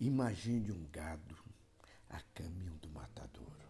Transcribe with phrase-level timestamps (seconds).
[0.00, 1.36] Imagine um gado
[2.10, 3.68] a caminho do matadouro.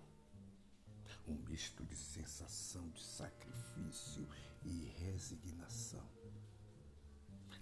[1.29, 4.27] Um misto de sensação de sacrifício
[4.63, 6.09] e resignação.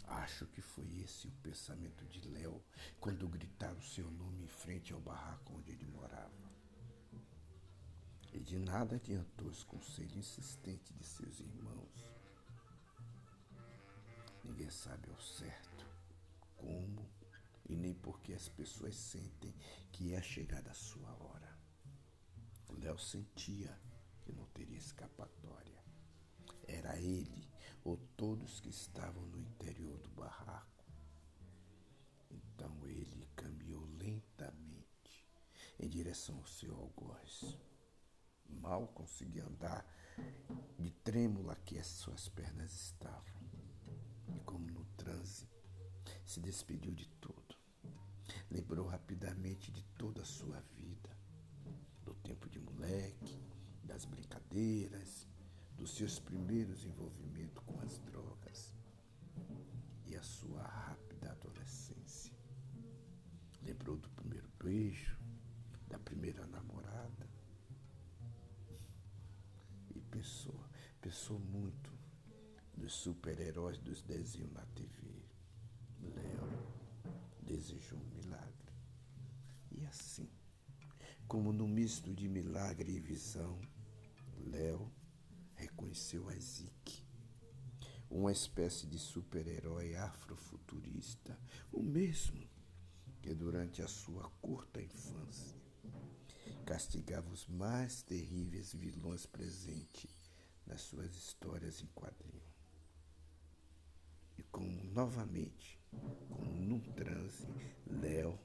[0.06, 2.62] Acho que foi esse o pensamento de Léo
[3.00, 6.52] quando gritaram seu nome em frente ao barraco onde ele morava.
[8.32, 12.06] E de nada adiantou os conselhos insistentes de seus irmãos.
[14.44, 15.91] Ninguém sabe ao certo
[17.92, 19.54] nem porque as pessoas sentem
[19.92, 21.58] que é chegada a sua hora.
[22.80, 23.78] Léo sentia
[24.22, 25.84] que não teria escapatória.
[26.66, 27.50] Era ele
[27.84, 30.84] ou todos que estavam no interior do barraco.
[32.30, 35.28] Então ele caminhou lentamente
[35.78, 37.58] em direção ao seu algoz.
[38.48, 39.86] Mal conseguia andar
[40.78, 43.42] de trêmula que as suas pernas estavam.
[44.34, 45.46] E como no transe,
[46.24, 47.41] se despediu de tudo.
[48.52, 51.08] Lembrou rapidamente de toda a sua vida,
[52.04, 53.40] do tempo de moleque,
[53.82, 55.26] das brincadeiras,
[55.74, 58.74] dos seus primeiros envolvimentos com as drogas
[60.04, 62.34] e a sua rápida adolescência.
[63.62, 65.16] Lembrou do primeiro beijo,
[65.88, 67.26] da primeira namorada
[69.94, 70.62] e pensou,
[71.00, 71.90] pensou muito
[72.76, 75.24] dos super-heróis dos desenhos na TV.
[76.02, 76.82] Léo
[77.42, 78.41] desejou um milagre.
[81.32, 83.58] Como no misto de milagre e visão,
[84.50, 84.92] Léo
[85.54, 87.06] reconheceu a Zeke,
[88.10, 91.40] uma espécie de super-herói afrofuturista,
[91.72, 92.46] o mesmo
[93.22, 95.56] que durante a sua curta infância
[96.66, 100.30] castigava os mais terríveis vilões presentes
[100.66, 102.52] nas suas histórias em quadrinho.
[104.36, 105.80] E como novamente,
[106.28, 107.46] como num transe,
[107.86, 108.38] Léo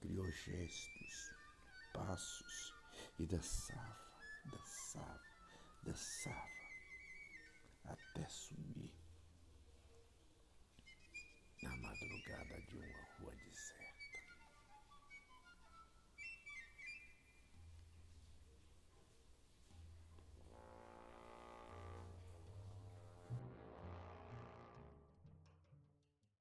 [0.00, 1.35] criou gestos,
[1.96, 2.74] passos
[3.18, 3.96] e dançava,
[4.44, 5.20] dançava,
[5.82, 6.50] dançava
[7.84, 8.92] até sumir
[11.62, 14.05] na madrugada de uma rua deserta.